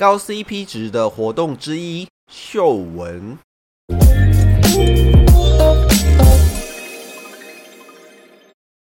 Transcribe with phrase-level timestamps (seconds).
[0.00, 3.36] 高 CP 值的活动之一——嗅闻。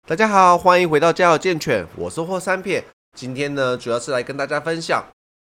[0.07, 2.85] 大家好，欢迎回到家有健犬，我是霍三片。
[3.17, 5.03] 今天呢，主要是来跟大家分享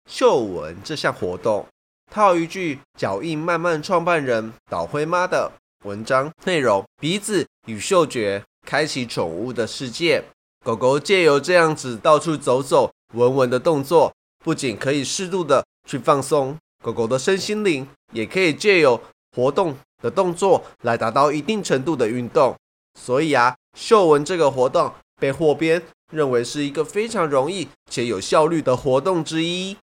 [0.08, 1.66] 嗅闻这项活动。
[2.08, 5.50] 套一句脚印慢慢创办人岛灰妈的
[5.84, 10.22] 文章内容：鼻子与嗅觉开启宠物的世界。
[10.64, 14.12] 狗狗借由这样子到处走走、闻闻的动作，
[14.48, 18.98] 不仅可以适度的去放松狗狗的身心灵，也可以借由
[19.36, 22.56] 活动的动作来达到一定程度的运动。
[22.98, 24.90] 所以啊，嗅闻这个活动
[25.20, 29.76] 被霍边认为是一个非常容易且有效率的活动之一。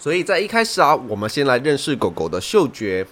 [0.00, 3.04] 所以在一开始啊，我们先来认识狗狗的嗅觉。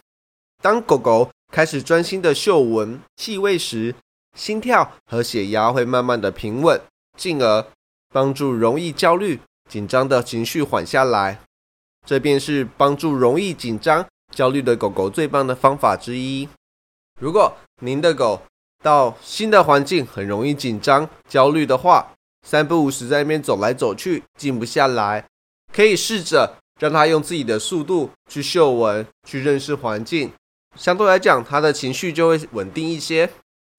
[0.63, 3.93] 当狗狗开始专心的嗅闻气味时，
[4.39, 6.81] 心跳和血压会慢慢的平稳，
[7.19, 7.67] 进而
[8.11, 11.41] 帮助容易焦虑、紧张的情绪缓下来。
[12.07, 14.05] 这便是帮助容易紧张、
[14.35, 16.49] 焦虑的狗狗最棒的方法之一。
[17.21, 18.43] 如果您的狗
[18.83, 22.13] 到新的环境很容易紧张、焦虑的话，
[22.45, 25.25] 三不五时在那边走来走去，静不下来，
[25.73, 30.33] 可以试着让它用自己的速度去嗅闻、去认识环境，
[30.77, 33.31] 相对来讲，它的情绪就会稳定一些。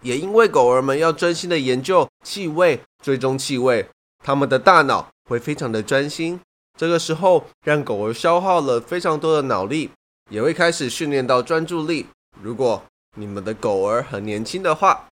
[0.02, 3.86] 也因为狗儿们要专心的研究气味、追踪气味，
[4.24, 6.40] 他们的大脑会非常的专心。
[6.76, 9.92] 这个时候，让狗儿消耗了非常多的脑力，
[10.32, 12.08] 也会开始训练到专注力。
[12.42, 12.82] 如果
[13.16, 15.08] 你们的狗儿很年轻的话，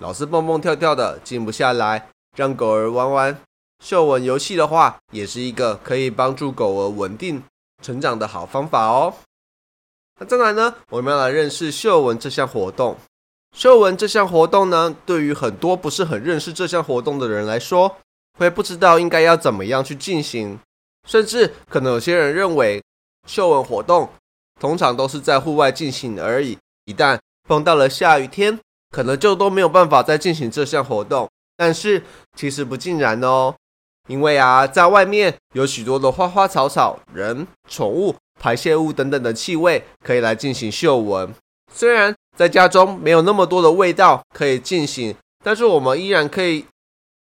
[0.00, 3.40] 老是蹦蹦跳跳的，静不下来，让狗儿玩玩
[3.82, 7.42] 嗅闻游戏的话，也是一个可以帮助狗儿稳定
[7.82, 9.14] 成长的好方法哦。
[10.20, 12.96] 那再来呢，我们要来认识嗅闻这项活动。
[13.56, 17.96] 嗅闻这项活动呢，对于很多不是很认识这项活动的人来说，
[18.36, 20.58] 会不知道应该要怎么样去进行，
[21.06, 22.82] 甚至可能有些人认为
[23.26, 24.08] 嗅闻活动
[24.60, 28.58] 通常都是在户外进行而已，一旦碰到了下雨天，
[28.90, 31.28] 可能就都没有办法再进行这项活动。
[31.56, 32.02] 但是
[32.36, 33.54] 其实不尽然哦，
[34.08, 41.34] 因为啊，在外面有许多的花花草草、人、宠物、排泄物等等的气味可以来进行嗅闻，
[41.72, 42.14] 虽然。
[42.36, 46.66] 在家中没有那么多的味道可以进行，但是我们依然可以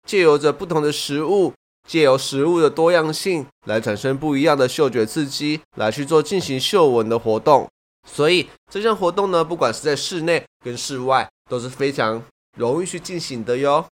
[0.07, 1.53] 借由着不同的食物，
[1.87, 7.67] 借由食物的多样性来产生不一样的嗅觉刺激，来去做进行嗅闻的活动。
[8.07, 12.23] 所以这项活动呢，不管是在室内跟室外都是非常
[12.57, 13.85] 容易去进行的哟。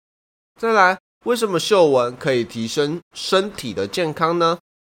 [0.60, 4.58] 再来，为什么嗅闻可以提升身体的健康呢？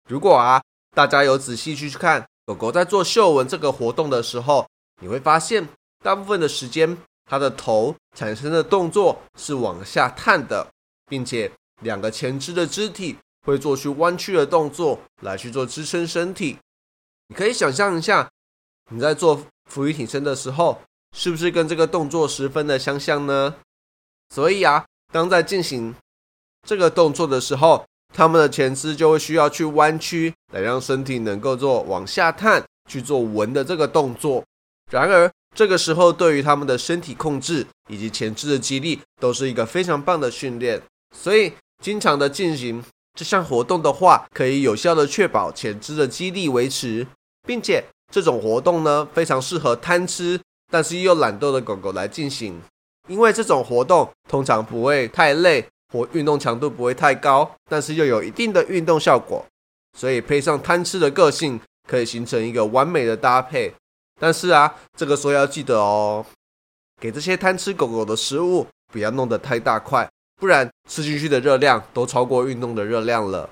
[0.08, 0.62] 如果啊，
[0.96, 4.68] 大家有仔细去看狗狗在做嗅闻这个活动的时候，
[5.02, 5.68] 你会发现。
[6.02, 6.98] 大部分的时间，
[7.30, 10.66] 它的头产生的动作是往下探的，
[11.10, 16.58] 并且两个前肢的肢体会做出弯曲的动作来去做支撑身体。
[17.28, 18.30] 你可以想象一下，
[18.92, 20.82] 你在做俯卧挺身的时候，
[21.16, 23.56] 是不是跟这个动作十分的相像呢？
[24.34, 25.96] 所以啊，当在进行
[26.68, 34.44] 这个动作的时候，他们的前肢就会需要去弯曲，来让身体能够做往下探去做闻的这个动作。
[34.92, 40.82] 然而，这个时候，对于他们的身体控制以及前肢的肌力，都是一个非常棒的训练。
[41.16, 41.54] 所以，
[41.84, 42.84] 经常的进行
[43.14, 47.06] 这项活动的话，可以有效的确保前肢的肌力维持，
[47.48, 50.40] 并且这种活动呢，非常适合贪吃
[50.72, 52.62] 但是又懒惰的狗狗来进行，
[53.08, 59.44] 因为这种活动通常不会太累，或运动强度不会太高，但是又有一定的运动效果，
[59.98, 63.74] 所以配上贪吃的个性，可以形成一个完美的搭配。
[64.22, 66.24] 但是啊，这个时候要记得哦，
[67.02, 70.08] 给这些贪吃狗狗的食物不要弄得太大块，
[70.40, 73.50] 不然吃进去的热量都超过运动的热量了。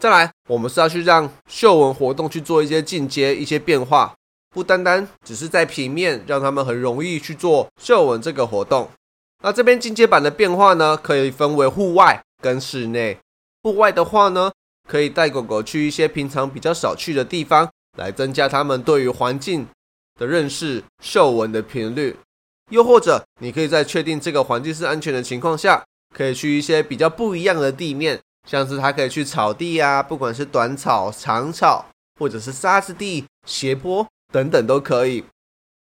[0.00, 4.14] 再来，我们是要去让嗅闻活动去做一些进阶、一些变化，
[4.50, 8.88] 不单单只是在平面让他们很容易去做嗅闻这个活动。
[9.42, 13.18] 那这边进阶版的变化呢，可以分为户外跟室内。
[13.62, 14.52] 户外的话呢，
[14.88, 19.66] 可以带狗狗去一些平常比较少去的地方，来增加它们对于环境。
[20.16, 22.14] 的认识嗅闻的频率，
[22.68, 25.82] 又或者你可以在确定这个环境是安全的情况下，
[26.14, 31.86] 可以去一些比较不一样的地面，像是它可以去草地啊，不管是短草、长草，
[32.18, 35.24] 或者是沙子地、斜坡等等都可以。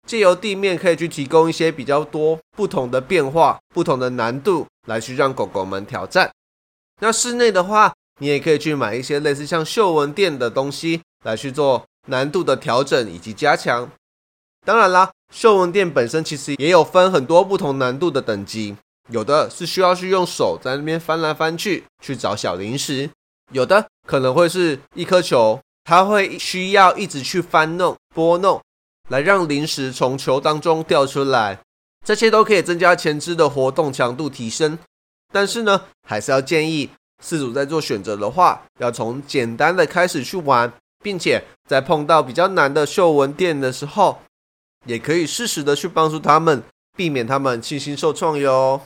[0.07, 6.31] 借由地面可以去提供一些比较多不同的变化、不同的难度，来去让狗狗们挑战。
[7.01, 13.91] 那室内的话，你也可以去买一些类似像嗅闻垫的东西，来去做难度的调整以及加强。
[14.65, 18.77] 当然啦，嗅闻垫本身其实也有分很多不同难度的等级，
[19.09, 23.09] 有的是需要去用手在那边翻来翻去去找小零食，
[23.53, 28.61] 有的可能会是一颗球它会需要一直去翻弄、拨弄，
[29.09, 31.61] 来让零食从球当中掉出来。
[32.05, 34.79] 这些都可以增加前肢的活动强度提升。
[35.33, 36.91] 但是呢，还是要建议
[37.25, 40.73] 饲主在做选择的话，要从简单的开始去玩，
[41.03, 44.19] 并且在碰到比较难的嗅闻店的时候，
[44.87, 46.63] 也可以适时的去帮助他们，
[46.97, 48.81] 避免他们轻心受创哟。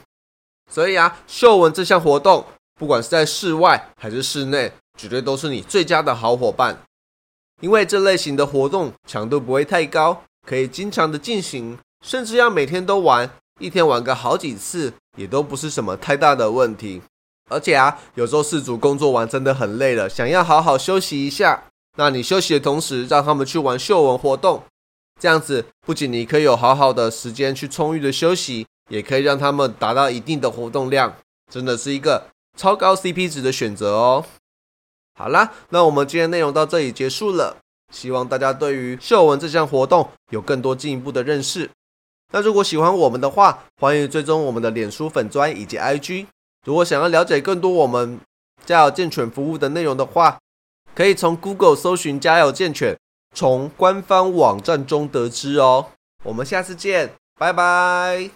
[0.71, 2.47] 所以啊，嗅闻这项活动，
[2.79, 6.79] 不管是在室外还是室内，绝对都是你最佳的好伙伴。
[7.61, 11.77] 因为这类型的活动强度不会太高，可以经常的进行，
[12.07, 13.29] 甚至要每天都玩，
[13.59, 17.03] 一天玩个好几次，也都不是什么太大的问题。
[17.51, 21.65] 而且啊，有时候事主工作完真的很累了，想要好好休息一下，
[21.99, 24.63] 那你休息的同时，让他们去玩嗅闻活动，
[25.21, 28.67] 这样子不仅你可以有好好的时间去充裕的休息。
[28.91, 31.17] 也可以让他们达到一定的活动量，
[31.51, 32.27] 真的是一个
[32.57, 34.27] 超高 CP 值的选择哦。
[35.19, 37.57] 好啦，那我们今天内容到这里结束了，
[37.93, 41.71] 希望大家对于嗅闻这项活动有更多进一步的认识。
[42.33, 46.27] 那如果喜欢我们的话，欢迎追踪我们的脸书粉专以及 IG。
[46.67, 48.21] 如果想要了解更多我们
[48.67, 50.39] 家有健犬服务的内容的话，
[50.95, 52.99] 可以从 Google 搜寻家有健犬，
[53.35, 55.87] 从官方网站中得知哦。
[56.25, 58.29] 我们下次见，拜拜。